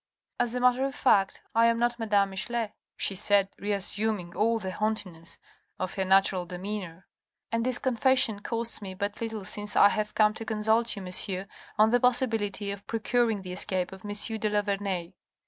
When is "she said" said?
2.97-3.49